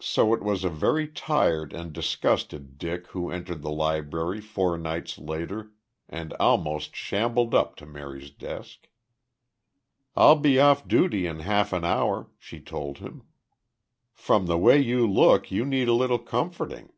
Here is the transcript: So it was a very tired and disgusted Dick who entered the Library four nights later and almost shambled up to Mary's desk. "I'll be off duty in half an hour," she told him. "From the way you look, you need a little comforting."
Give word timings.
So 0.00 0.32
it 0.34 0.40
was 0.40 0.62
a 0.62 0.68
very 0.68 1.08
tired 1.08 1.72
and 1.72 1.92
disgusted 1.92 2.78
Dick 2.78 3.08
who 3.08 3.28
entered 3.32 3.60
the 3.60 3.72
Library 3.72 4.40
four 4.40 4.78
nights 4.78 5.18
later 5.18 5.72
and 6.08 6.32
almost 6.34 6.94
shambled 6.94 7.56
up 7.56 7.74
to 7.78 7.84
Mary's 7.86 8.30
desk. 8.30 8.86
"I'll 10.14 10.36
be 10.38 10.60
off 10.60 10.86
duty 10.86 11.26
in 11.26 11.40
half 11.40 11.72
an 11.72 11.84
hour," 11.84 12.30
she 12.38 12.60
told 12.60 12.98
him. 12.98 13.24
"From 14.12 14.46
the 14.46 14.58
way 14.58 14.78
you 14.78 15.10
look, 15.10 15.50
you 15.50 15.64
need 15.64 15.88
a 15.88 15.92
little 15.92 16.20
comforting." 16.20 16.90